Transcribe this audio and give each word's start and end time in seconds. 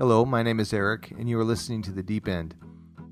Hello, 0.00 0.24
my 0.24 0.42
name 0.42 0.60
is 0.60 0.72
Eric, 0.72 1.10
and 1.10 1.28
you 1.28 1.38
are 1.38 1.44
listening 1.44 1.82
to 1.82 1.90
The 1.90 2.02
Deep 2.02 2.26
End, 2.26 2.54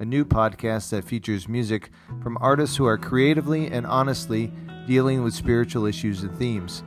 a 0.01 0.07
new 0.07 0.25
podcast 0.25 0.89
that 0.89 1.05
features 1.05 1.47
music 1.47 1.91
from 2.23 2.39
artists 2.41 2.77
who 2.79 2.87
are 2.87 2.97
creatively 2.97 3.67
and 3.67 3.85
honestly 3.85 4.51
dealing 4.87 5.23
with 5.23 5.35
spiritual 5.35 5.85
issues 5.85 6.23
and 6.23 6.35
themes. 6.39 6.83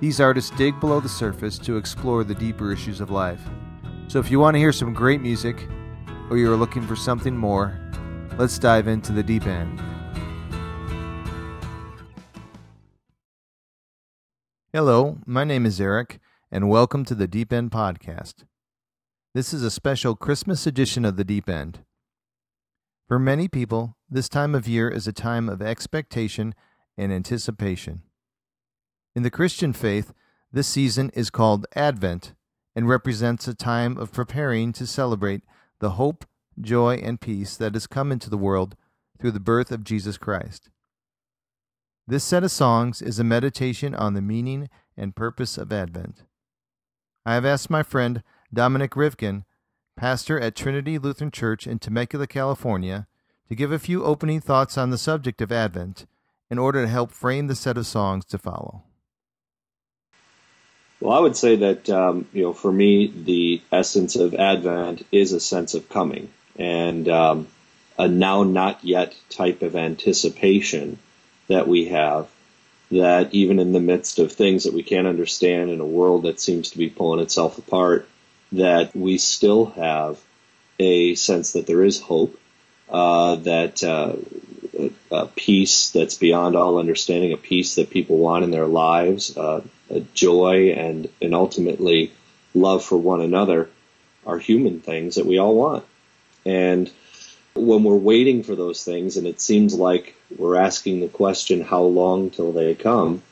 These 0.00 0.20
artists 0.20 0.50
dig 0.56 0.80
below 0.80 0.98
the 0.98 1.08
surface 1.08 1.56
to 1.60 1.76
explore 1.76 2.24
the 2.24 2.34
deeper 2.34 2.72
issues 2.72 3.00
of 3.00 3.12
life. 3.12 3.40
So 4.08 4.18
if 4.18 4.28
you 4.28 4.40
want 4.40 4.56
to 4.56 4.58
hear 4.58 4.72
some 4.72 4.92
great 4.92 5.20
music, 5.20 5.68
or 6.30 6.36
you 6.36 6.52
are 6.52 6.56
looking 6.56 6.82
for 6.82 6.96
something 6.96 7.36
more, 7.36 7.78
let's 8.38 8.58
dive 8.58 8.88
into 8.88 9.12
The 9.12 9.22
Deep 9.22 9.46
End. 9.46 9.80
Hello, 14.72 15.18
my 15.26 15.44
name 15.44 15.64
is 15.64 15.80
Eric, 15.80 16.18
and 16.50 16.68
welcome 16.68 17.04
to 17.04 17.14
the 17.14 17.28
Deep 17.28 17.52
End 17.52 17.70
Podcast. 17.70 18.42
This 19.34 19.52
is 19.52 19.62
a 19.62 19.70
special 19.70 20.16
Christmas 20.16 20.66
edition 20.66 21.04
of 21.04 21.16
the 21.16 21.24
Deep 21.24 21.50
End. 21.50 21.80
For 23.06 23.18
many 23.18 23.46
people, 23.46 23.94
this 24.08 24.26
time 24.26 24.54
of 24.54 24.66
year 24.66 24.88
is 24.88 25.06
a 25.06 25.12
time 25.12 25.50
of 25.50 25.60
expectation 25.60 26.54
and 26.96 27.12
anticipation. 27.12 28.02
In 29.14 29.22
the 29.22 29.30
Christian 29.30 29.74
faith, 29.74 30.14
this 30.50 30.66
season 30.66 31.10
is 31.12 31.28
called 31.28 31.66
Advent 31.76 32.32
and 32.74 32.88
represents 32.88 33.46
a 33.46 33.54
time 33.54 33.98
of 33.98 34.12
preparing 34.12 34.72
to 34.72 34.86
celebrate 34.86 35.42
the 35.78 35.90
hope, 35.90 36.24
joy, 36.58 36.94
and 36.94 37.20
peace 37.20 37.54
that 37.58 37.74
has 37.74 37.86
come 37.86 38.10
into 38.10 38.30
the 38.30 38.38
world 38.38 38.76
through 39.20 39.32
the 39.32 39.40
birth 39.40 39.70
of 39.70 39.84
Jesus 39.84 40.16
Christ. 40.16 40.70
This 42.06 42.24
set 42.24 42.44
of 42.44 42.50
songs 42.50 43.02
is 43.02 43.18
a 43.18 43.24
meditation 43.24 43.94
on 43.94 44.14
the 44.14 44.22
meaning 44.22 44.70
and 44.96 45.14
purpose 45.14 45.58
of 45.58 45.70
Advent. 45.70 46.24
I 47.26 47.34
have 47.34 47.44
asked 47.44 47.68
my 47.68 47.82
friend 47.82 48.22
Dominic 48.52 48.92
Rivkin, 48.92 49.44
pastor 49.96 50.40
at 50.40 50.54
Trinity 50.54 50.98
Lutheran 50.98 51.30
Church 51.30 51.66
in 51.66 51.78
Temecula, 51.78 52.26
California, 52.26 53.06
to 53.48 53.54
give 53.54 53.72
a 53.72 53.78
few 53.78 54.04
opening 54.04 54.40
thoughts 54.40 54.78
on 54.78 54.90
the 54.90 54.98
subject 54.98 55.42
of 55.42 55.52
Advent 55.52 56.06
in 56.50 56.58
order 56.58 56.82
to 56.82 56.88
help 56.88 57.10
frame 57.10 57.46
the 57.46 57.54
set 57.54 57.76
of 57.76 57.86
songs 57.86 58.24
to 58.26 58.38
follow. 58.38 58.84
Well, 61.00 61.16
I 61.16 61.20
would 61.20 61.36
say 61.36 61.56
that 61.56 61.90
um, 61.90 62.26
you 62.32 62.42
know, 62.42 62.52
for 62.52 62.72
me, 62.72 63.06
the 63.06 63.62
essence 63.70 64.16
of 64.16 64.34
Advent 64.34 65.06
is 65.12 65.32
a 65.32 65.40
sense 65.40 65.74
of 65.74 65.88
coming 65.88 66.30
and 66.56 67.08
um, 67.08 67.48
a 67.98 68.08
now 68.08 68.42
not 68.42 68.82
yet 68.82 69.14
type 69.30 69.62
of 69.62 69.76
anticipation 69.76 70.98
that 71.48 71.68
we 71.68 71.86
have. 71.86 72.28
That 72.90 73.34
even 73.34 73.58
in 73.58 73.72
the 73.72 73.80
midst 73.80 74.18
of 74.18 74.32
things 74.32 74.64
that 74.64 74.72
we 74.72 74.82
can't 74.82 75.06
understand 75.06 75.70
in 75.70 75.80
a 75.80 75.86
world 75.86 76.22
that 76.22 76.40
seems 76.40 76.70
to 76.70 76.78
be 76.78 76.88
pulling 76.88 77.20
itself 77.20 77.58
apart, 77.58 78.08
that 78.52 78.94
we 78.94 79.18
still 79.18 79.66
have 79.66 80.18
a 80.78 81.14
sense 81.14 81.52
that 81.52 81.66
there 81.66 81.82
is 81.82 82.00
hope, 82.00 82.38
uh, 82.88 83.36
that 83.36 83.82
uh, 83.82 84.16
a 85.10 85.26
peace 85.26 85.90
that's 85.90 86.16
beyond 86.16 86.56
all 86.56 86.78
understanding, 86.78 87.32
a 87.32 87.36
peace 87.36 87.74
that 87.74 87.90
people 87.90 88.18
want 88.18 88.44
in 88.44 88.50
their 88.50 88.66
lives, 88.66 89.36
uh, 89.36 89.62
a 89.90 90.00
joy, 90.14 90.70
and 90.70 91.08
and 91.20 91.34
ultimately 91.34 92.12
love 92.54 92.84
for 92.84 92.96
one 92.96 93.20
another 93.20 93.68
are 94.26 94.38
human 94.38 94.80
things 94.80 95.16
that 95.16 95.26
we 95.26 95.38
all 95.38 95.54
want. 95.54 95.84
And 96.44 96.90
when 97.54 97.82
we're 97.84 97.96
waiting 97.96 98.42
for 98.42 98.54
those 98.54 98.84
things, 98.84 99.16
and 99.16 99.26
it 99.26 99.40
seems 99.40 99.74
like 99.74 100.14
we're 100.36 100.56
asking 100.56 101.00
the 101.00 101.08
question, 101.08 101.60
how 101.62 101.82
long 101.82 102.30
till 102.30 102.52
they 102.52 102.74
come? 102.74 103.22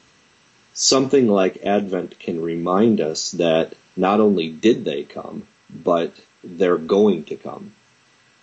Something 0.75 1.29
like 1.29 1.65
Advent 1.65 2.19
can 2.19 2.41
remind 2.41 3.01
us 3.01 3.31
that 3.33 3.75
not 3.97 4.21
only 4.21 4.51
did 4.51 4.85
they 4.85 5.05
come, 5.05 5.47
but 5.71 6.15
they're 6.45 6.79
going 6.79 7.25
to 7.25 7.37
come. 7.37 7.73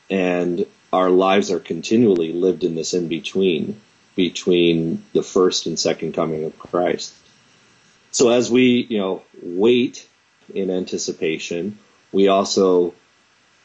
And 0.09 0.65
our 0.91 1.09
lives 1.09 1.51
are 1.51 1.59
continually 1.59 2.33
lived 2.33 2.63
in 2.63 2.75
this 2.75 2.93
in 2.93 3.07
between, 3.07 3.79
between 4.15 5.03
the 5.13 5.23
first 5.23 5.65
and 5.65 5.79
second 5.79 6.13
coming 6.13 6.43
of 6.43 6.57
Christ. 6.59 7.13
So 8.11 8.29
as 8.29 8.51
we, 8.51 8.85
you 8.89 8.99
know, 8.99 9.23
wait 9.41 10.07
in 10.53 10.69
anticipation, 10.69 11.79
we 12.11 12.27
also 12.27 12.93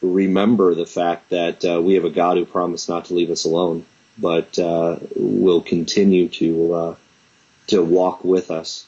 remember 0.01 0.75
the 0.75 0.87
fact 0.87 1.31
that 1.31 1.65
uh, 1.65 1.83
we 1.83 1.95
have 1.95 2.05
a 2.05 2.11
God 2.11 2.37
who 2.37 2.47
promised 2.47 2.89
not 2.89 3.07
to 3.07 3.15
leave 3.15 3.31
us 3.31 3.45
alone, 3.45 3.85
but 4.17 4.59
uh, 4.59 4.97
will 5.17 5.61
continue 5.61 6.29
to 6.29 6.75
uh, 6.75 6.95
to 7.67 7.83
walk 7.83 8.25
with 8.25 8.51
us 8.51 8.87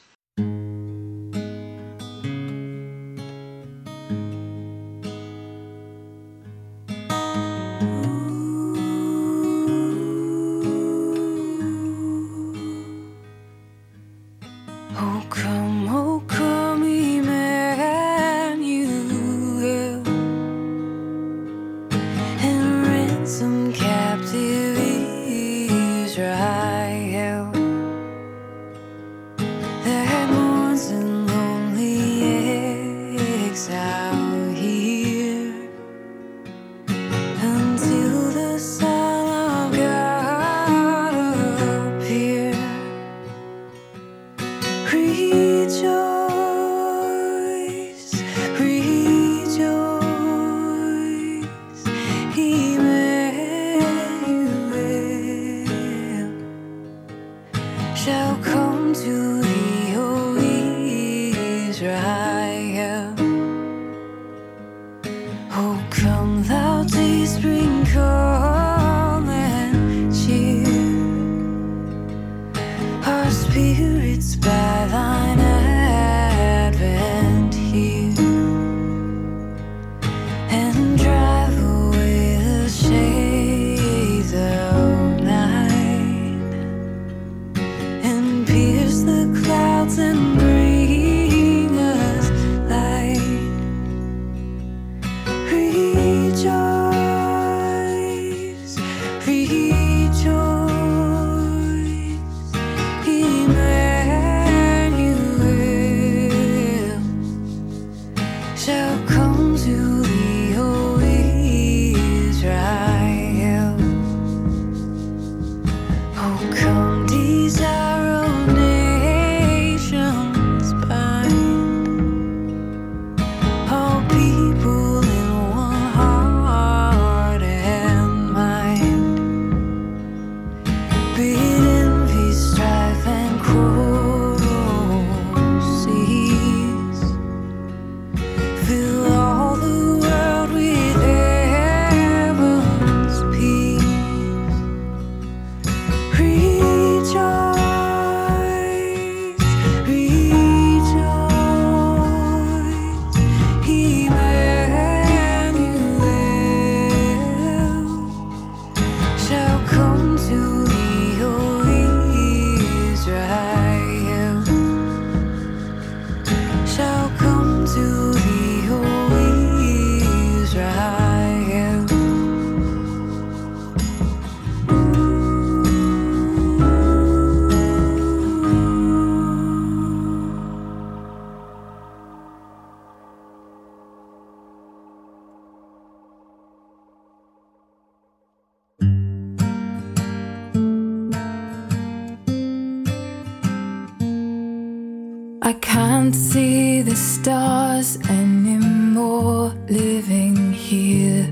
Can't 195.83 196.13
see 196.13 196.83
the 196.83 196.95
stars 196.95 197.97
anymore 198.07 199.51
living 199.67 200.53
here. 200.53 201.25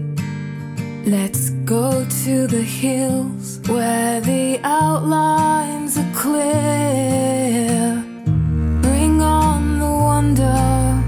Let's 1.06 1.52
go 1.74 2.04
to 2.24 2.48
the 2.48 2.64
hills 2.64 3.60
where 3.68 4.20
the 4.22 4.60
outlines 4.64 6.00
are 6.00 6.12
clear. 6.16 8.04
Bring 8.82 9.22
on 9.22 9.78
the 9.84 9.94
wonder, 10.10 11.04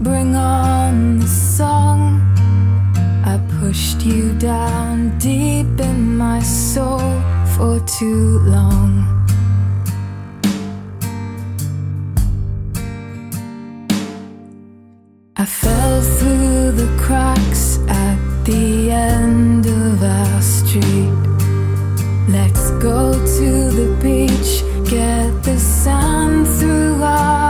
bring 0.00 0.34
on 0.34 1.20
the 1.20 1.28
song. 1.28 2.02
I 3.24 3.38
pushed 3.60 4.00
you 4.02 4.34
down 4.40 5.16
deep 5.18 5.78
in 5.78 6.16
my 6.16 6.40
soul 6.40 7.12
for 7.54 7.78
too 7.86 8.40
long. 8.40 9.01
cracks 17.12 17.78
at 17.88 18.18
the 18.46 18.90
end 18.90 19.66
of 19.66 20.02
our 20.02 20.40
street. 20.40 21.12
Let's 22.26 22.70
go 22.88 23.12
to 23.38 23.50
the 23.78 23.88
beach, 24.00 24.52
get 24.88 25.30
the 25.42 25.58
sun 25.58 26.46
through 26.46 27.02
our 27.02 27.41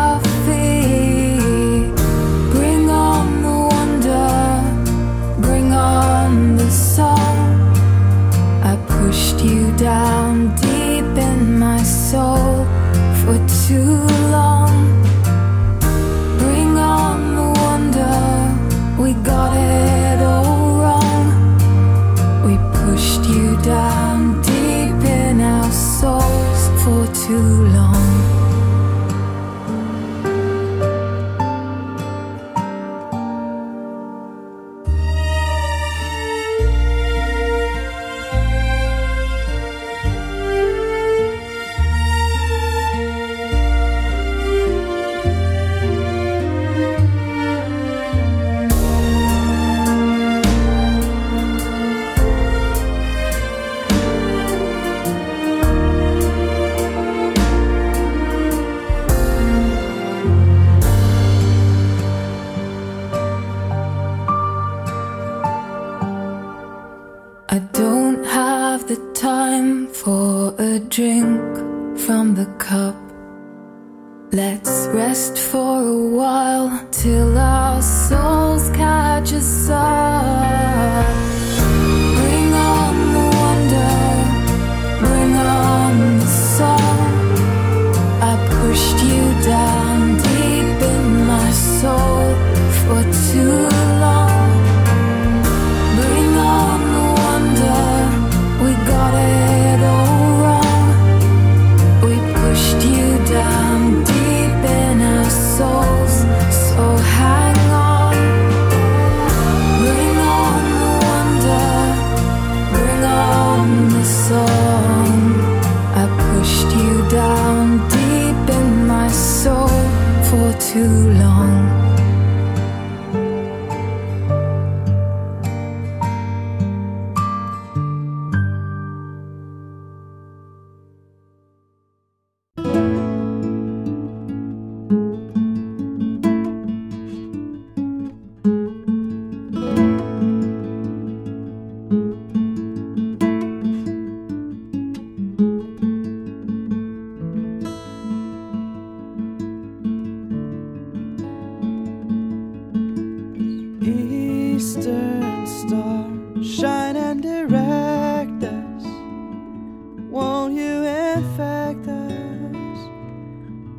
benefactors 161.13 162.79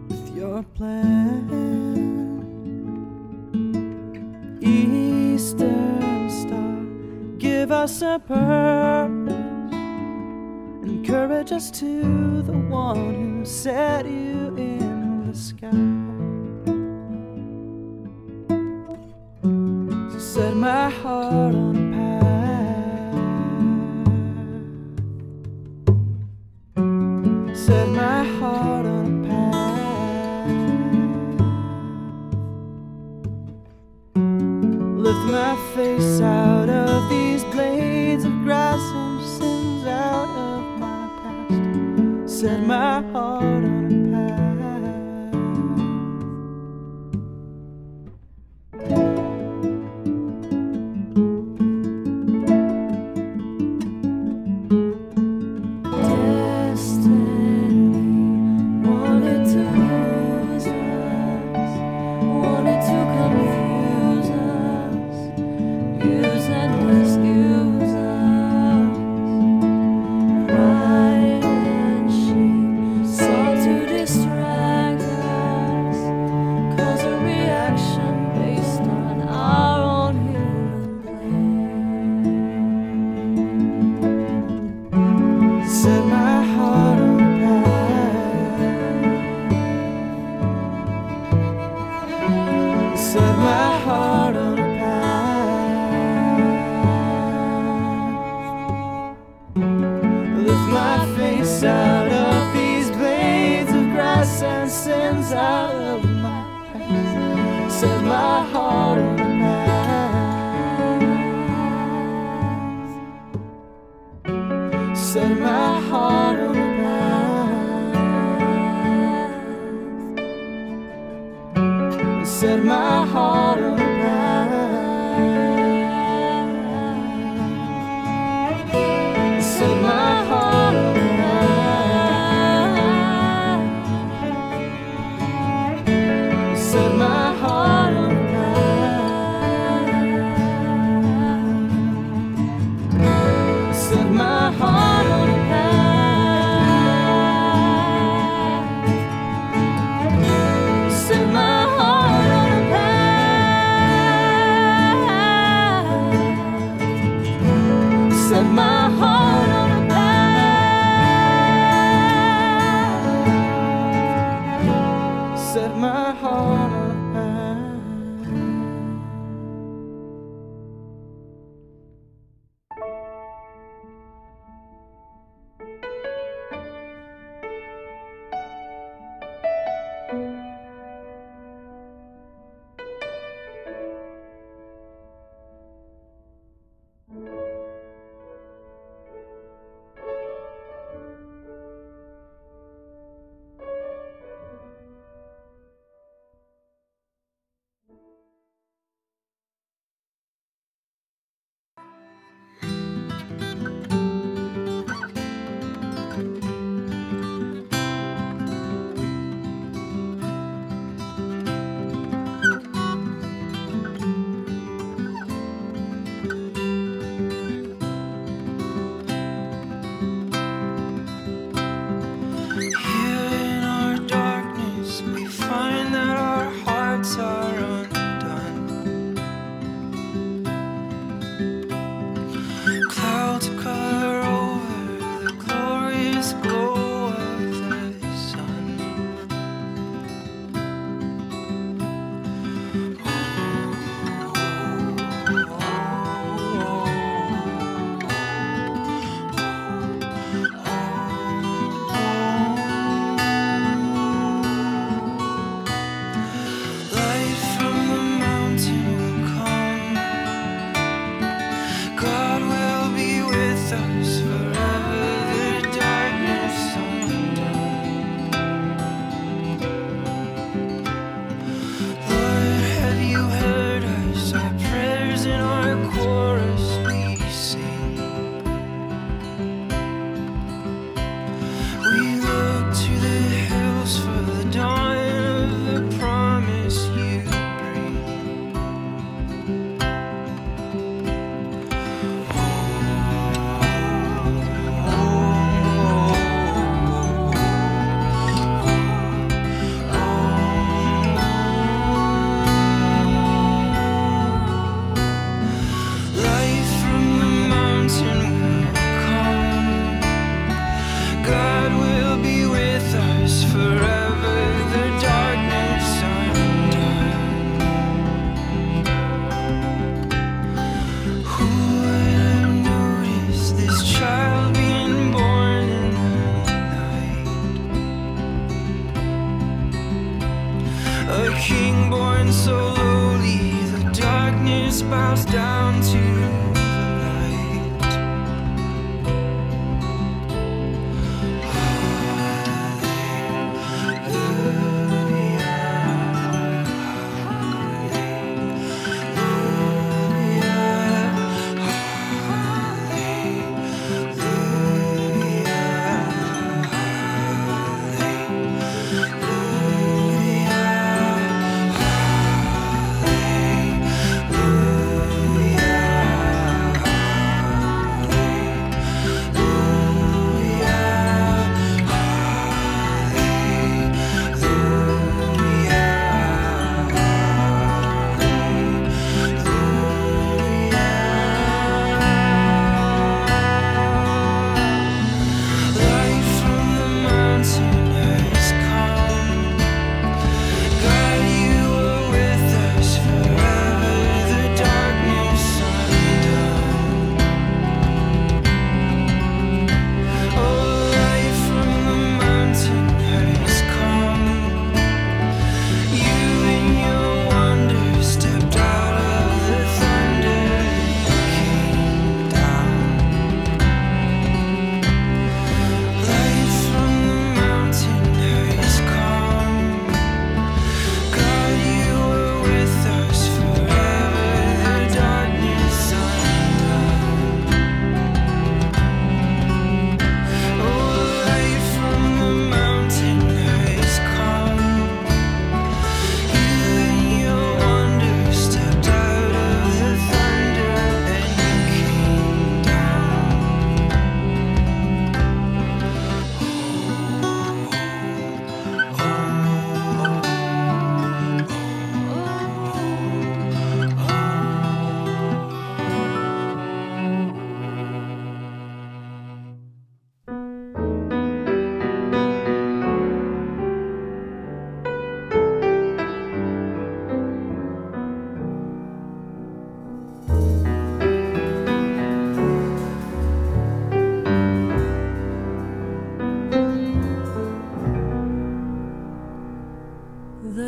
with 0.07 0.35
your 0.35 0.61
plan. 0.75 1.49
Eastern 4.61 6.29
Star, 6.29 7.39
give 7.39 7.71
us 7.71 8.01
a 8.03 8.19
purpose, 8.19 9.73
encourage 10.83 11.51
us 11.51 11.71
to 11.71 12.41
the 12.43 12.51
one 12.51 13.39
who 13.39 13.45
set 13.45 14.05
you 14.05 14.55
in 14.55 15.31
the 15.31 15.35
sky. 15.35 16.02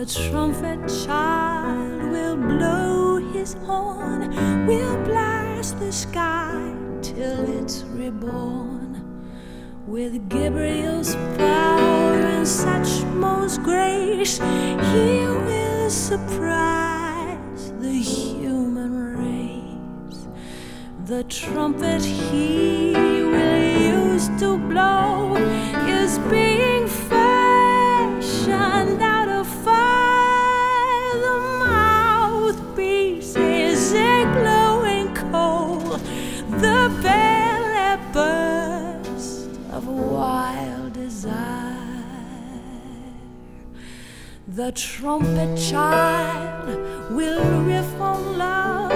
The 0.05 0.29
trumpet 0.29 0.87
child 1.07 2.11
will 2.11 2.37
blow 2.37 3.17
his 3.33 3.55
horn, 3.65 4.29
will 4.67 4.97
blast 5.03 5.79
the 5.79 5.91
sky 5.91 6.75
till 7.01 7.59
it's 7.59 7.81
reborn. 7.85 9.01
With 9.87 10.29
Gabriel's 10.29 11.15
power 11.39 12.13
and 12.13 12.47
such 12.47 13.03
most 13.15 13.63
grace, 13.63 14.37
he 14.37 15.25
will 15.25 15.89
surprise 15.89 17.73
the 17.79 17.99
human 17.99 18.93
race. 19.17 20.27
The 21.05 21.23
trumpet 21.23 22.03
he 22.05 23.14
The 44.65 44.71
trumpet 44.71 45.59
child 45.59 46.65
will 47.11 47.61
riff 47.65 48.01
on 48.01 48.39
love, 48.39 48.89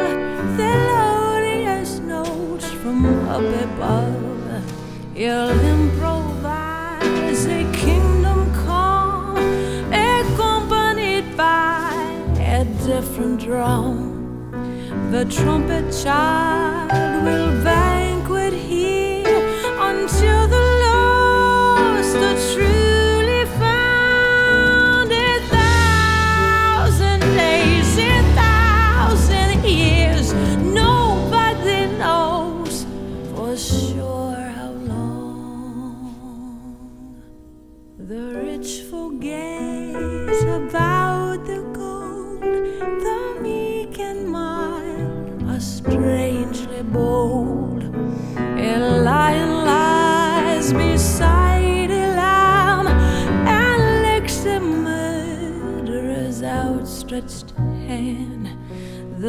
melodious 0.57 1.99
notes 1.99 2.65
from 2.81 3.05
up 3.29 3.43
above. 3.65 4.63
He'll 5.13 5.51
improvise 5.75 7.45
a 7.45 7.71
kingdom 7.71 8.51
come, 8.65 9.37
accompanied 9.93 11.37
by 11.37 11.93
a 12.39 12.65
different 12.87 13.39
drum. 13.39 14.49
The 15.11 15.25
trumpet 15.25 15.93
child 16.03 17.23
will 17.23 17.63
banquet 17.63 18.53
here. 18.53 18.98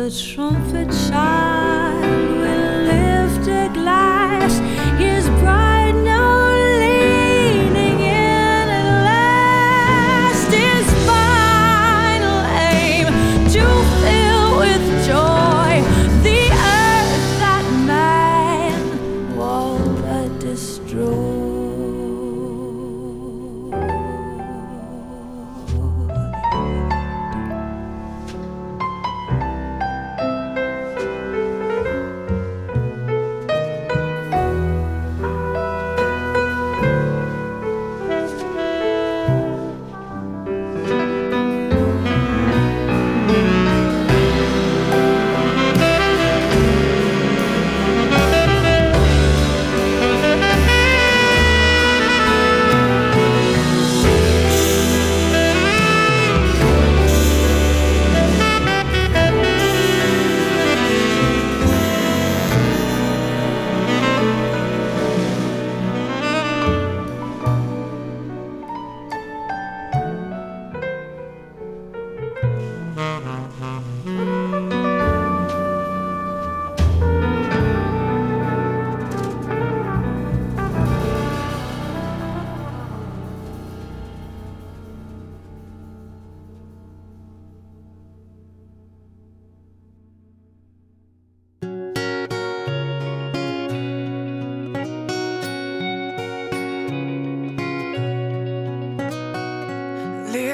The 0.00 0.10
trumpet 0.10 0.90
child 1.10 2.30
will 2.40 2.84
lift 2.88 3.46
a 3.48 3.68
glass, 3.74 4.58
his 4.98 5.28
bride 5.40 5.94
now 5.94 6.48
leaning 6.78 8.00
in 8.00 8.68
at 8.80 8.88
last. 9.04 10.50
His 10.54 10.86
final 11.04 12.40
aim 12.72 13.08
to 13.52 13.66
fill 14.00 14.58
with 14.62 14.84
joy 15.06 15.82
the 16.22 16.48
earth 16.48 17.38
that 17.44 17.66
man 17.84 19.36
will 19.36 20.38
destroy. 20.38 21.39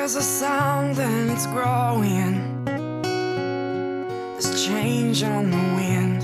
There's 0.07 0.15
a 0.15 0.23
sound 0.23 1.01
and 1.01 1.33
it's 1.33 1.49
growing. 1.49 2.65
There's 4.35 4.65
change 4.65 5.25
on 5.25 5.51
the 5.51 5.65
wind. 5.75 6.23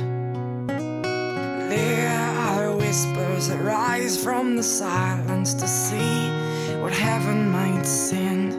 There 1.69 2.09
are 2.47 2.77
whispers 2.77 3.49
that 3.49 3.61
rise 3.61 4.23
from 4.23 4.55
the 4.55 4.63
silence 4.63 5.53
to 5.55 5.67
see 5.67 6.29
what 6.81 6.93
heaven 6.93 7.51
might 7.51 7.83
send. 7.83 8.55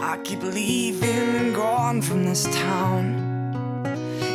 I 0.00 0.18
keep 0.24 0.42
leaving 0.42 1.36
and 1.40 1.54
gone 1.54 2.02
from 2.02 2.24
this 2.24 2.46
town. 2.52 3.84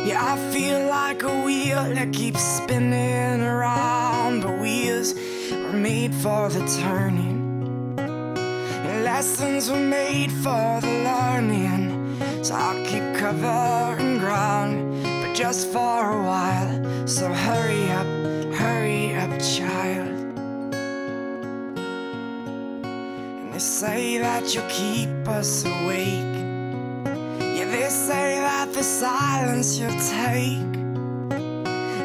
Yeah, 0.06 0.24
I 0.32 0.38
feel 0.54 0.86
like 0.88 1.22
a 1.22 1.42
wheel 1.44 1.84
that 1.96 2.14
keeps 2.14 2.42
spinning 2.42 3.42
around, 3.42 4.40
but 4.40 4.58
wheels 4.58 5.12
are 5.52 5.74
made 5.74 6.14
for 6.14 6.48
the 6.48 6.64
turning. 6.80 7.23
Lessons 9.16 9.70
were 9.70 9.78
made 9.78 10.32
for 10.42 10.80
the 10.80 10.94
learning. 11.04 12.18
So 12.42 12.52
I'll 12.56 12.84
keep 12.84 13.14
covering 13.14 14.18
ground, 14.18 15.04
but 15.04 15.34
just 15.36 15.68
for 15.72 16.10
a 16.18 16.20
while. 16.20 17.06
So 17.06 17.32
hurry 17.32 17.88
up, 17.92 18.08
hurry 18.58 19.14
up, 19.14 19.30
child. 19.38 20.08
And 23.36 23.54
they 23.54 23.60
say 23.60 24.18
that 24.18 24.52
you'll 24.52 24.68
keep 24.68 25.28
us 25.28 25.64
awake. 25.64 26.34
Yeah, 27.56 27.66
they 27.70 27.88
say 27.90 28.40
that 28.40 28.72
the 28.72 28.82
silence 28.82 29.78
you'll 29.78 30.02
take. 30.18 30.72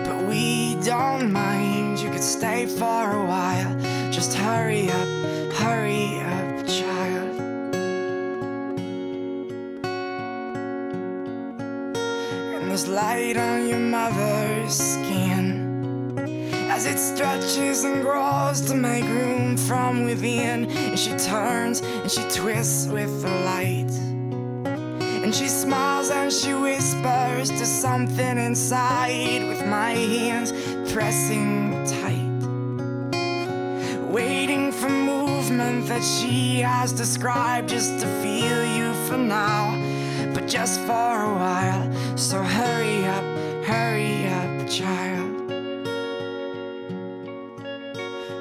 But 0.06 0.28
we 0.30 0.76
don't 0.84 1.34
mind, 1.34 1.98
you 1.98 2.12
could 2.12 2.28
stay 2.38 2.68
for 2.68 3.02
a 3.22 3.26
while. 3.26 3.74
Just 4.12 4.36
hurry 4.36 4.92
up, 4.92 5.10
hurry 5.54 6.20
up, 6.20 6.49
child. 6.70 7.40
And 12.54 12.70
there's 12.70 12.88
light 12.88 13.38
on 13.38 13.68
your 13.68 13.80
mother's 13.80 14.74
skin 14.74 16.18
as 16.70 16.86
it 16.86 17.00
stretches 17.00 17.84
and 17.84 18.04
grows 18.04 18.62
to 18.62 18.76
make 18.76 19.04
room 19.04 19.58
from 19.58 20.06
within. 20.06 20.70
And 20.70 20.98
she 20.98 21.12
turns 21.18 21.82
and 21.82 22.12
she 22.12 22.22
twists 22.30 22.88
with 22.88 23.22
the 23.24 23.32
light. 23.52 23.92
And 25.24 25.34
she 25.34 25.48
smiles 25.48 26.12
and 26.12 26.32
she 26.32 26.54
whispers 26.54 27.50
to 27.50 27.66
something 27.66 28.38
inside 28.38 29.48
with 29.48 29.66
my 29.66 29.92
hands 29.92 30.52
pressing 30.94 31.72
tight. 31.86 32.30
Waiting 34.12 34.72
for 34.72 34.90
movement 34.90 35.29
that 35.58 36.04
she 36.04 36.60
has 36.60 36.94
described 36.94 37.70
just 37.70 38.00
to 38.00 38.06
feel 38.22 38.64
you 38.78 38.94
for 39.08 39.18
now, 39.18 39.74
but 40.34 40.48
just 40.48 40.80
for 40.82 41.24
a 41.24 41.34
while. 41.34 42.18
So 42.18 42.44
hurry 42.44 43.06
up, 43.06 43.24
hurry 43.66 44.28
up, 44.28 44.70
child. 44.70 45.52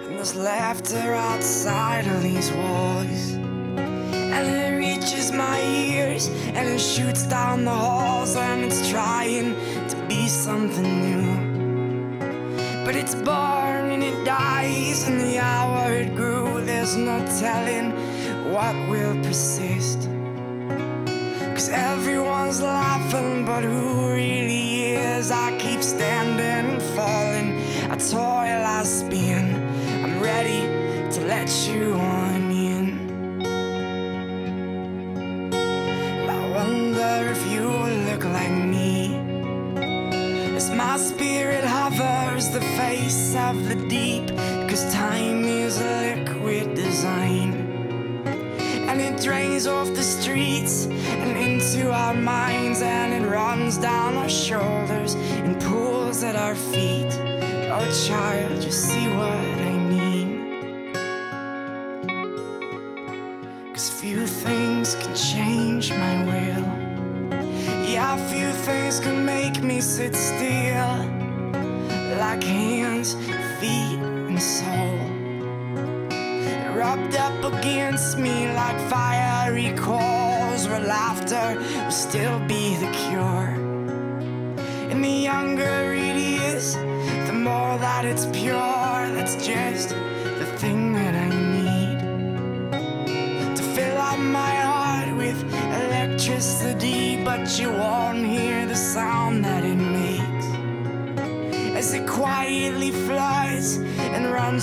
And 0.04 0.16
there's 0.16 0.34
laughter 0.34 1.14
outside 1.14 2.06
of 2.06 2.22
these 2.22 2.52
walls. 2.52 3.32
And 3.32 4.46
it 4.46 4.76
reaches 4.76 5.32
my 5.32 5.60
ears 5.62 6.28
and 6.28 6.68
it 6.68 6.78
shoots 6.80 7.24
down 7.26 7.64
the 7.64 7.70
halls 7.70 8.36
and 8.36 8.64
it's 8.64 8.90
trying 8.90 9.54
to 9.88 9.96
be 10.08 10.28
something 10.28 11.00
new. 11.00 11.47
But 12.88 12.96
it's 12.96 13.14
born 13.14 13.90
and 13.92 14.02
it 14.02 14.24
dies 14.24 15.06
in 15.06 15.18
the 15.18 15.38
hour 15.38 15.92
it 15.92 16.14
grew. 16.16 16.64
There's 16.64 16.96
no 16.96 17.18
telling 17.38 17.90
what 18.50 18.74
will 18.88 19.14
persist. 19.22 20.08
Cause 21.52 21.68
everyone's 21.68 22.62
laughing, 22.62 23.44
but 23.44 23.62
who 23.62 24.14
really 24.14 24.94
is? 24.94 25.30
I 25.30 25.54
keep 25.58 25.82
standing 25.82 26.40
and 26.40 26.82
falling. 26.96 27.60
I 27.92 27.96
toil, 27.98 28.64
I 28.64 28.82
spin. 28.84 29.54
I'm 30.02 30.18
ready 30.22 30.62
to 31.12 31.20
let 31.26 31.50
you 31.68 31.97
of 43.34 43.68
the 43.68 43.74
deep, 43.88 44.28
cause 44.68 44.84
time 44.92 45.44
is 45.44 45.80
a 45.80 46.16
liquid 46.16 46.74
design. 46.74 47.52
And 48.88 49.00
it 49.00 49.20
drains 49.22 49.66
off 49.66 49.88
the 49.94 50.02
streets 50.02 50.86
and 50.86 51.36
into 51.36 51.92
our 51.92 52.14
minds, 52.14 52.80
and 52.80 53.12
it 53.12 53.26
runs 53.28 53.76
down 53.76 54.16
our 54.16 54.28
shoulders 54.30 55.14
and 55.14 55.60
pools 55.60 56.22
at 56.22 56.36
our 56.36 56.54
feet. 56.54 57.12
Oh, 57.70 58.06
child, 58.06 58.64
you 58.64 58.70
see 58.70 59.06
what 59.08 59.30
I 59.72 59.76
mean? 59.76 60.94
Cause 63.74 63.90
few 63.90 64.26
things 64.26 64.94
can 64.94 65.14
change 65.14 65.90
my 65.90 66.24
will. 66.24 66.64
Yeah, 67.92 68.16
few 68.28 68.50
things 68.52 69.00
can 69.00 69.24
make 69.24 69.62
me 69.62 69.80
sit 69.80 70.14
still, 70.14 70.96
like 72.18 72.42
hands, 72.42 72.77
Rubbed 76.88 77.16
up 77.16 77.52
against 77.52 78.16
me 78.16 78.50
like 78.52 78.80
fiery 78.88 79.74
coals, 79.76 80.66
where 80.68 80.80
laughter 80.80 81.58
will 81.84 81.90
still 81.90 82.40
be 82.46 82.76
the 82.76 82.90
cure. 83.04 83.50
And 84.90 85.04
the 85.04 85.16
younger 85.30 85.92
it 85.92 86.16
is, 86.16 86.76
the 87.26 87.34
more 87.34 87.76
that 87.76 88.06
it's 88.06 88.24
pure. 88.32 89.02
That's 89.14 89.36
just 89.36 89.90
the 89.90 90.46
thing 90.56 90.94
that 90.94 91.14
I 91.14 91.28
need 91.60 91.98
to 93.54 93.62
fill 93.74 93.98
up 93.98 94.18
my 94.18 94.54
heart 94.70 95.14
with 95.14 95.38
electricity, 95.84 97.22
but 97.22 97.60
you 97.60 97.70
won't 97.70 98.07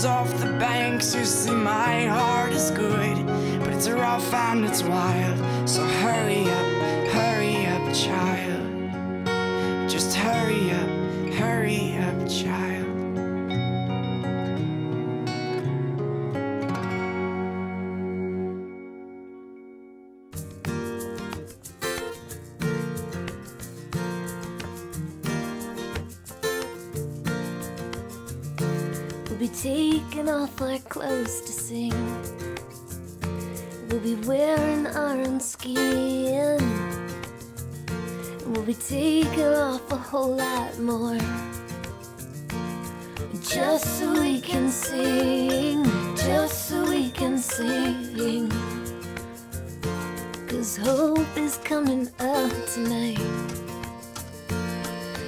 off 0.03 0.29
the 0.39 0.51
banks. 0.59 1.15
You 1.15 1.23
see, 1.23 1.51
my 1.51 2.07
heart 2.07 2.51
is 2.51 2.71
good, 2.71 3.25
but 3.59 3.71
it's 3.71 3.85
a 3.85 3.95
rough 3.95 4.33
and 4.33 4.65
it's 4.65 4.83
wild. 4.83 5.69
So 5.69 5.85
hurry 5.85 6.41
up, 6.49 7.07
hurry 7.13 7.65
up, 7.67 7.93
child. 7.93 8.34
Clothes 31.05 31.41
to 31.41 31.51
sing. 31.51 31.93
We'll 33.87 33.99
be 33.99 34.15
wearing 34.27 34.87
our 34.87 35.17
own 35.21 35.39
skin. 35.39 36.57
We'll 38.47 38.63
be 38.63 38.73
taking 38.73 39.53
off 39.65 39.91
a 39.91 39.97
whole 39.97 40.35
lot 40.35 40.79
more. 40.79 41.19
Just 43.53 43.99
so 43.99 44.19
we 44.19 44.41
can 44.41 44.71
sing. 44.71 45.83
Just 46.15 46.69
so 46.69 46.89
we 46.89 47.11
can 47.11 47.37
sing. 47.37 48.49
Cause 50.47 50.75
hope 50.77 51.37
is 51.37 51.57
coming 51.57 52.09
up 52.19 52.53
tonight. 52.73 53.19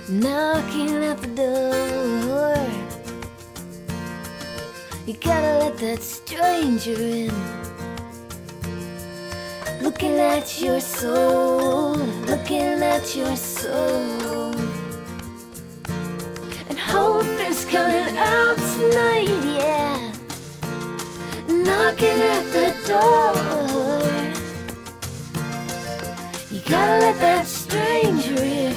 Knocking 0.10 0.96
at 1.04 1.22
the 1.22 1.32
door. 1.36 2.77
You 5.08 5.14
gotta 5.14 5.60
let 5.60 5.78
that 5.78 6.04
stranger 6.04 6.92
in. 6.92 7.32
Looking 9.82 10.20
at 10.20 10.62
your 10.62 10.82
soul, 10.82 11.96
looking 12.26 12.84
at 12.84 13.16
your 13.16 13.38
soul. 13.38 14.54
And 16.68 16.78
hope 16.78 17.24
is 17.40 17.64
coming 17.64 18.18
out 18.18 18.58
tonight, 18.76 19.30
yeah. 19.56 20.12
Knocking 21.48 22.20
at 22.36 22.44
the 22.52 22.76
door. 22.86 23.34
You 26.52 26.60
gotta 26.68 27.00
let 27.00 27.18
that 27.22 27.48
stranger 27.48 28.44
in. 28.44 28.76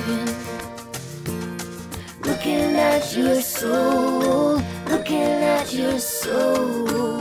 Looking 2.23 2.77
at 2.77 3.17
your 3.17 3.43
soul, 3.43 4.63
looking 4.87 5.43
at 5.57 5.60
your 5.73 5.99
soul. 5.99 7.21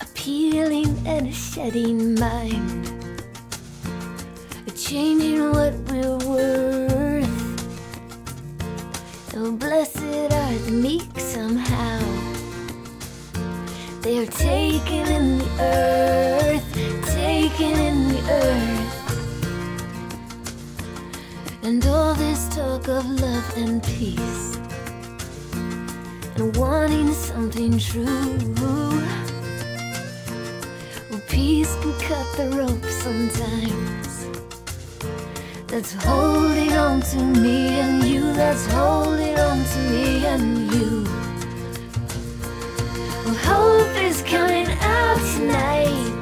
A 0.00 0.06
peeling 0.14 0.96
and 1.06 1.28
a 1.28 1.32
shedding 1.32 2.14
mind. 2.18 2.88
A 4.66 4.70
changing 4.70 5.52
what 5.52 5.74
we're 5.90 6.18
worth. 6.28 7.28
Oh, 9.36 9.52
blessed 9.52 10.32
are 10.32 10.58
the 10.64 10.70
meek 10.70 11.18
somehow. 11.18 12.00
They 14.00 14.18
are 14.18 14.26
taken 14.26 15.08
in 15.08 15.38
the 15.38 15.50
earth, 15.60 16.64
taken 17.14 17.72
in 17.78 18.08
the 18.08 18.20
earth. 18.30 18.98
And 21.62 21.84
all 21.86 22.14
this 22.14 22.48
talk 22.54 22.88
of 22.88 23.06
love 23.20 23.56
and 23.56 23.82
peace 23.82 24.51
and 26.42 26.56
wanting 26.56 27.12
something 27.12 27.78
true. 27.78 28.04
Well, 31.08 31.22
peace 31.28 31.74
can 31.76 31.92
cut 32.00 32.26
the 32.36 32.48
rope 32.56 32.84
sometimes. 32.84 34.26
That's 35.68 35.92
holding 36.04 36.72
on 36.72 37.00
to 37.12 37.18
me 37.18 37.78
and 37.80 38.02
you, 38.04 38.32
that's 38.32 38.66
holding 38.72 39.38
on 39.38 39.64
to 39.64 39.78
me 39.90 40.26
and 40.26 40.72
you. 40.72 41.04
Well, 43.24 43.38
hope 43.50 43.96
is 44.02 44.22
coming 44.22 44.66
out 44.80 45.20
tonight 45.36 46.12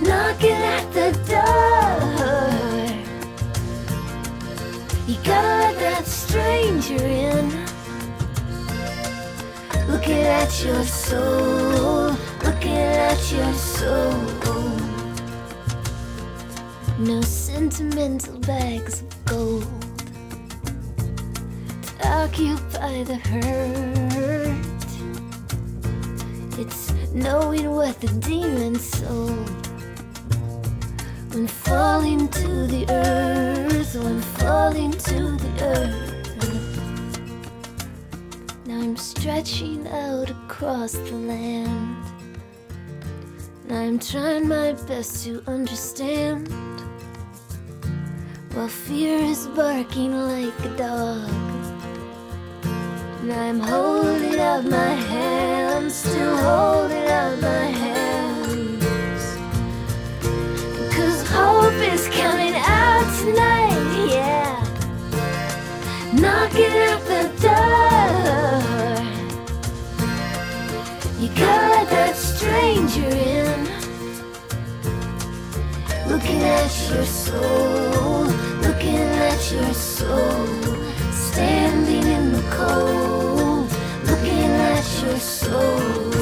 knocking 0.00 0.62
at 0.76 0.86
the 0.92 1.12
door. 1.28 1.66
You 5.06 5.16
let 5.26 5.78
that 5.78 6.06
stranger 6.06 7.04
in. 7.04 7.65
Looking 10.06 10.22
at 10.22 10.64
your 10.64 10.84
soul, 10.84 12.16
looking 12.44 12.76
at 12.76 13.32
your 13.32 13.52
soul. 13.54 14.12
No 17.00 17.20
sentimental 17.22 18.38
bags 18.38 19.00
of 19.02 19.24
gold 19.24 19.66
to 21.82 22.08
occupy 22.08 23.02
the 23.02 23.16
hurt. 23.16 24.64
It's 26.56 26.92
knowing 27.12 27.72
what 27.72 28.00
the 28.00 28.06
demon 28.20 28.76
sold 28.76 29.66
when 31.34 31.48
falling 31.48 32.28
to 32.28 32.68
the 32.68 32.86
earth, 32.90 33.96
when 33.96 34.20
falling 34.20 34.92
to 34.92 35.36
the 35.36 35.64
earth. 35.64 36.05
I'm 38.96 39.02
stretching 39.02 39.86
out 39.88 40.30
across 40.30 40.92
the 40.92 41.16
land. 41.16 42.02
And 43.68 43.72
I'm 43.74 43.98
trying 43.98 44.48
my 44.48 44.72
best 44.88 45.22
to 45.26 45.42
understand. 45.46 46.48
While 48.54 48.68
fear 48.68 49.18
is 49.18 49.48
barking 49.48 50.12
like 50.16 50.58
a 50.64 50.76
dog. 50.78 51.28
And 53.20 53.32
I'm 53.34 53.60
holding 53.60 54.40
out 54.40 54.64
my 54.64 54.94
hands, 55.12 55.94
still 55.94 56.36
holding 56.38 57.06
out 57.06 57.38
my 57.42 57.66
hands. 57.82 59.24
Cause 60.96 61.28
hope 61.28 61.74
is 61.92 62.08
coming 62.08 62.54
out 62.56 63.04
tonight, 63.20 64.08
yeah. 64.08 64.56
Knocking 66.14 66.72
at 66.88 67.05
Let 71.38 71.90
that 71.90 72.16
stranger 72.16 73.08
in. 73.08 73.64
Looking 76.08 76.42
at 76.42 76.70
your 76.88 77.04
soul, 77.04 78.24
looking 78.62 78.96
at 78.96 79.52
your 79.52 79.74
soul. 79.74 80.46
Standing 81.12 82.06
in 82.06 82.32
the 82.32 82.42
cold, 82.50 83.70
looking 84.04 84.50
at 84.72 85.02
your 85.02 85.18
soul. 85.18 86.15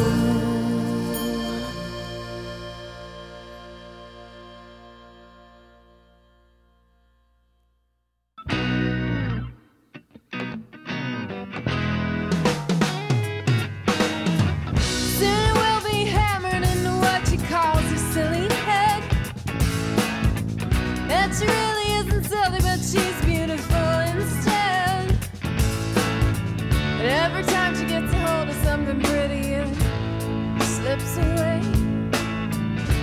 Slips 31.00 31.16
away. 31.16 31.60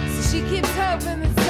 So 0.10 0.22
she 0.32 0.42
keeps 0.50 0.70
hoping 0.76 1.22
that 1.22 1.41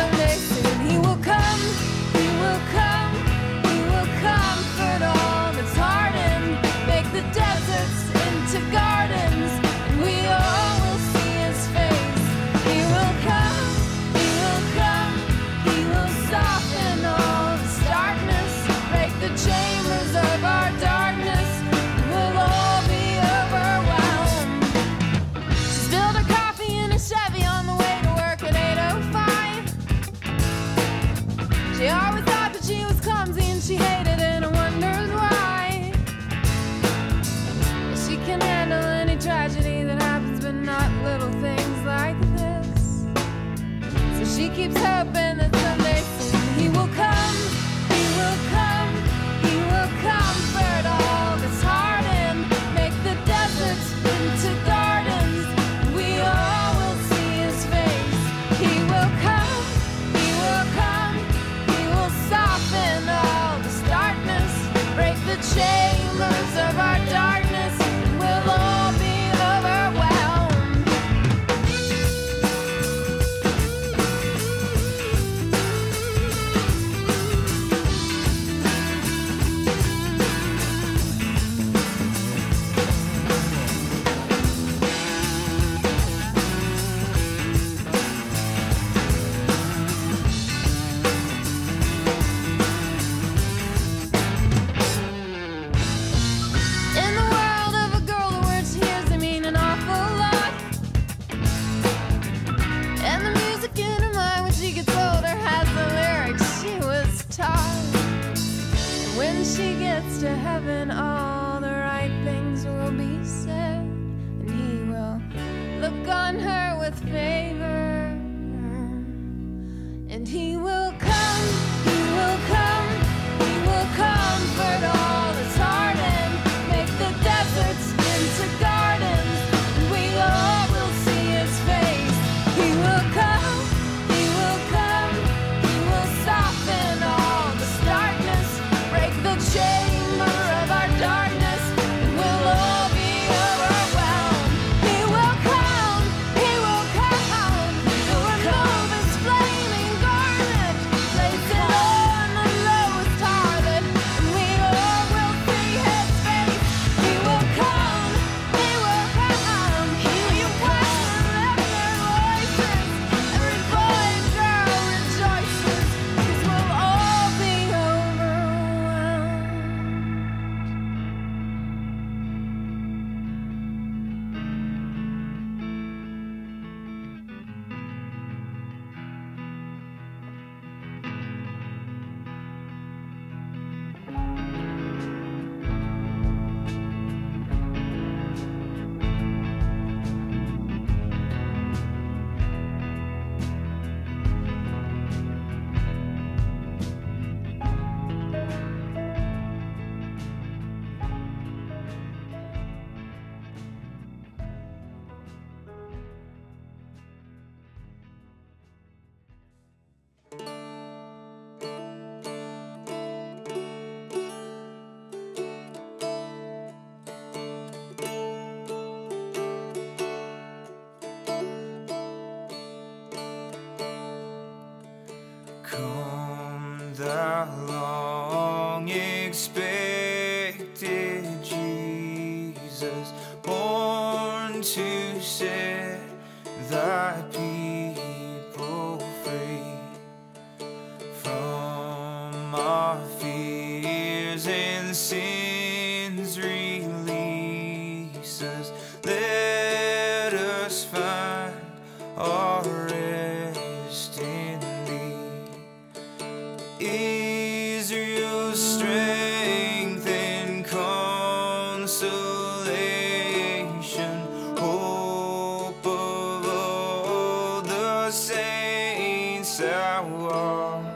saints 270.01 270.87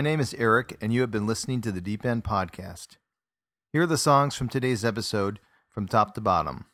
My 0.00 0.04
name 0.04 0.20
is 0.20 0.32
Eric, 0.38 0.78
and 0.80 0.94
you 0.94 1.02
have 1.02 1.10
been 1.10 1.26
listening 1.26 1.60
to 1.60 1.70
the 1.70 1.82
Deep 1.82 2.06
End 2.06 2.24
Podcast. 2.24 2.96
Here 3.70 3.82
are 3.82 3.86
the 3.86 3.98
songs 3.98 4.34
from 4.34 4.48
today's 4.48 4.82
episode 4.82 5.40
from 5.68 5.86
top 5.86 6.14
to 6.14 6.22
bottom. 6.22 6.64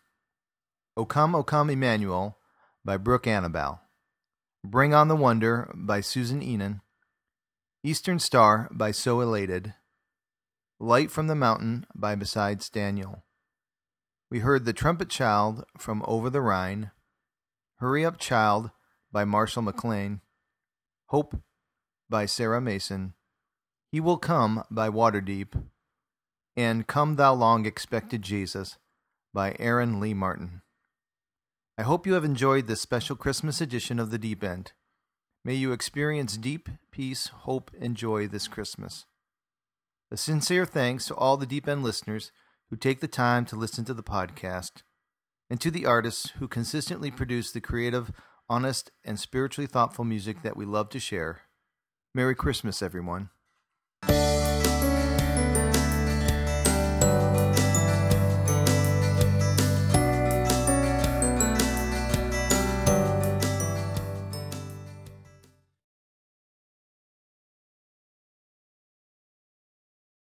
O 0.96 1.04
Come, 1.04 1.34
O 1.34 1.42
Come, 1.42 1.68
Emmanuel 1.68 2.38
by 2.84 2.96
Brooke 2.96 3.26
Annibale, 3.26 3.80
Bring 4.64 4.94
on 4.94 5.08
the 5.08 5.16
Wonder 5.16 5.68
by 5.74 6.00
Susan 6.02 6.40
Enan, 6.40 6.82
Eastern 7.82 8.20
Star 8.20 8.68
by 8.70 8.92
So 8.92 9.20
Elated, 9.20 9.74
Light 10.78 11.10
from 11.10 11.26
the 11.26 11.34
Mountain 11.34 11.84
by 11.96 12.14
Besides 12.14 12.70
Daniel. 12.70 13.24
We 14.30 14.38
heard 14.38 14.64
The 14.64 14.72
Trumpet 14.72 15.08
Child 15.08 15.64
from 15.76 16.04
Over 16.06 16.30
the 16.30 16.42
Rhine, 16.42 16.92
Hurry 17.78 18.04
Up 18.04 18.18
Child 18.18 18.70
by 19.10 19.24
Marshall 19.24 19.62
McLean, 19.62 20.20
Hope 21.06 21.34
by 22.08 22.24
Sarah 22.24 22.60
Masen, 22.60 23.14
He 23.92 24.00
Will 24.00 24.18
Come 24.18 24.64
by 24.68 24.88
Waterdeep, 24.88 25.62
and 26.56 26.88
Come 26.88 27.14
Thou 27.14 27.34
Long 27.34 27.66
Expected 27.66 28.20
Jesus 28.20 28.78
by 29.32 29.54
Aaron 29.60 30.00
Lee 30.00 30.12
Martin. 30.12 30.62
I 31.78 31.82
hope 31.82 32.04
you 32.04 32.14
have 32.14 32.24
enjoyed 32.24 32.66
this 32.66 32.80
special 32.80 33.14
Christmas 33.14 33.60
edition 33.60 34.00
of 34.00 34.10
The 34.10 34.18
Deep 34.18 34.42
End. 34.42 34.72
May 35.44 35.54
you 35.54 35.70
experience 35.70 36.36
deep 36.36 36.68
peace, 36.90 37.28
hope, 37.28 37.70
and 37.80 37.96
joy 37.96 38.26
this 38.26 38.48
Christmas. 38.48 39.06
A 40.10 40.16
sincere 40.16 40.66
thanks 40.66 41.06
to 41.06 41.14
all 41.14 41.36
the 41.36 41.46
Deep 41.46 41.68
End 41.68 41.84
listeners 41.84 42.32
who 42.70 42.76
take 42.76 42.98
the 43.00 43.06
time 43.06 43.44
to 43.44 43.56
listen 43.56 43.84
to 43.84 43.94
the 43.94 44.02
podcast, 44.02 44.82
and 45.48 45.60
to 45.60 45.70
the 45.70 45.86
artists 45.86 46.30
who 46.38 46.48
consistently 46.48 47.12
produce 47.12 47.52
the 47.52 47.60
creative, 47.60 48.10
honest, 48.48 48.90
and 49.04 49.20
spiritually 49.20 49.68
thoughtful 49.68 50.04
music 50.04 50.42
that 50.42 50.56
we 50.56 50.64
love 50.64 50.88
to 50.88 50.98
share. 50.98 51.42
Merry 52.12 52.34
Christmas, 52.34 52.82
everyone. 52.82 53.30
Bye. 54.06 54.35